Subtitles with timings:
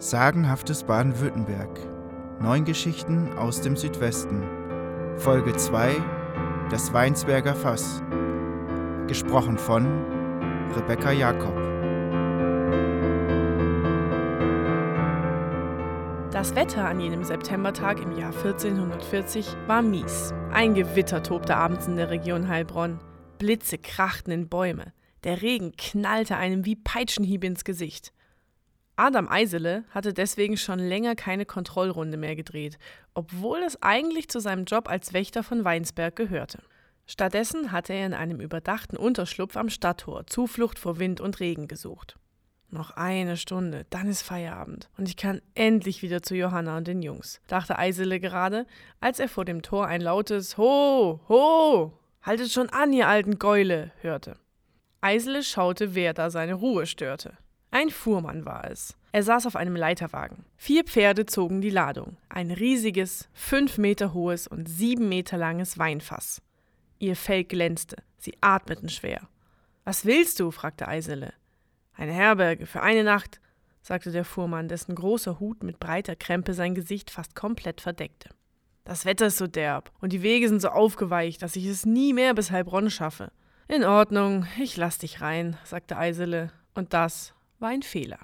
[0.00, 1.80] Sagenhaftes Baden-Württemberg.
[2.40, 4.44] Neun Geschichten aus dem Südwesten.
[5.16, 5.96] Folge 2
[6.70, 8.00] Das Weinsberger Fass.
[9.08, 9.86] Gesprochen von
[10.76, 11.56] Rebecca Jakob.
[16.30, 20.32] Das Wetter an jenem Septembertag im Jahr 1440 war mies.
[20.52, 23.00] Ein Gewitter tobte abends in der Region Heilbronn.
[23.38, 24.92] Blitze krachten in Bäume.
[25.24, 28.12] Der Regen knallte einem wie Peitschenhieb ins Gesicht.
[28.98, 32.80] Adam Eisele hatte deswegen schon länger keine Kontrollrunde mehr gedreht,
[33.14, 36.64] obwohl es eigentlich zu seinem Job als Wächter von Weinsberg gehörte.
[37.06, 42.18] Stattdessen hatte er in einem überdachten Unterschlupf am Stadttor Zuflucht vor Wind und Regen gesucht.
[42.70, 47.00] Noch eine Stunde, dann ist Feierabend und ich kann endlich wieder zu Johanna und den
[47.00, 48.66] Jungs, dachte Eisele gerade,
[48.98, 53.92] als er vor dem Tor ein lautes Ho, ho, haltet schon an, ihr alten Gäule,
[54.00, 54.34] hörte.
[55.00, 57.38] Eisele schaute, wer da seine Ruhe störte.
[57.78, 58.96] Ein Fuhrmann war es.
[59.12, 60.44] Er saß auf einem Leiterwagen.
[60.56, 62.16] Vier Pferde zogen die Ladung.
[62.28, 66.42] Ein riesiges, fünf Meter hohes und sieben Meter langes Weinfass.
[66.98, 67.98] Ihr Fell glänzte.
[68.18, 69.28] Sie atmeten schwer.
[69.84, 70.50] Was willst du?
[70.50, 71.32] fragte Eisele.
[71.94, 73.40] Eine Herberge für eine Nacht,
[73.80, 78.30] sagte der Fuhrmann, dessen großer Hut mit breiter Krempe sein Gesicht fast komplett verdeckte.
[78.82, 82.12] Das Wetter ist so derb und die Wege sind so aufgeweicht, dass ich es nie
[82.12, 83.30] mehr bis Heilbronn schaffe.
[83.68, 88.18] In Ordnung, ich lass dich rein, sagte Eisele, und das war ein Fehler.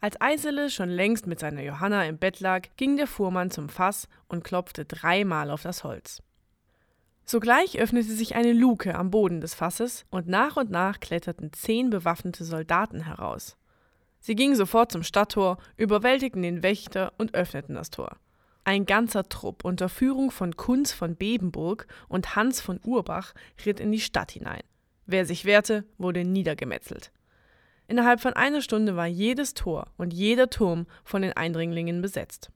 [0.00, 4.08] Als Eisele schon längst mit seiner Johanna im Bett lag, ging der Fuhrmann zum Fass
[4.28, 6.22] und klopfte dreimal auf das Holz.
[7.24, 11.90] Sogleich öffnete sich eine Luke am Boden des Fasses und nach und nach kletterten zehn
[11.90, 13.56] bewaffnete Soldaten heraus.
[14.20, 18.16] Sie gingen sofort zum Stadttor, überwältigten den Wächter und öffneten das Tor.
[18.64, 23.34] Ein ganzer Trupp unter Führung von Kunz von Bebenburg und Hans von Urbach
[23.66, 24.62] ritt in die Stadt hinein.
[25.06, 27.10] Wer sich wehrte, wurde niedergemetzelt.
[27.88, 32.50] Innerhalb von einer Stunde war jedes Tor und jeder Turm von den Eindringlingen besetzt.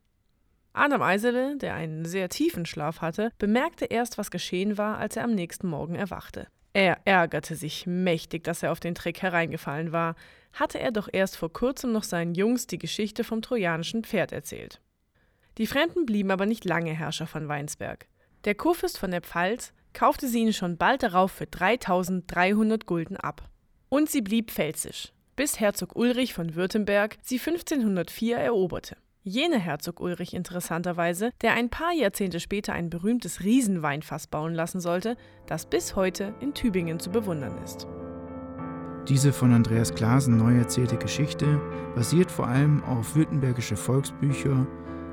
[0.74, 5.24] Adam Eisele, der einen sehr tiefen Schlaf hatte, bemerkte erst, was geschehen war, als er
[5.24, 6.48] am nächsten Morgen erwachte.
[6.74, 10.16] Er ärgerte sich mächtig, dass er auf den Trick hereingefallen war,
[10.52, 14.80] hatte er doch erst vor kurzem noch seinen Jungs die Geschichte vom trojanischen Pferd erzählt.
[15.58, 18.06] Die Fremden blieben aber nicht lange Herrscher von Weinsberg.
[18.44, 23.48] Der Kurfürst von der Pfalz kaufte sie ihnen schon bald darauf für 3300 Gulden ab.
[23.90, 28.96] Und sie blieb pfälzisch, bis Herzog Ulrich von Württemberg sie 1504 eroberte.
[29.24, 35.16] Jener Herzog Ulrich interessanterweise, der ein paar Jahrzehnte später ein berühmtes Riesenweinfass bauen lassen sollte,
[35.46, 37.86] das bis heute in Tübingen zu bewundern ist.
[39.08, 41.60] Diese von Andreas Glasen neu erzählte Geschichte
[41.94, 44.66] basiert vor allem auf württembergische Volksbücher,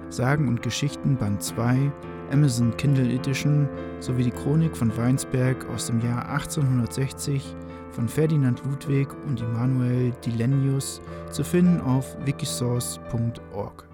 [0.09, 1.91] Sagen und Geschichten Band 2,
[2.31, 3.69] Amazon Kindle Edition
[3.99, 7.55] sowie die Chronik von Weinsberg aus dem Jahr 1860
[7.91, 11.01] von Ferdinand Ludwig und Immanuel Dilenius
[11.31, 13.88] zu finden auf wikisource.org.